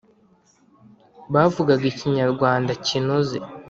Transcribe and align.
bavugaga 1.33 1.83
ikinyarwanda 1.91 2.71
kinoze 2.85 3.37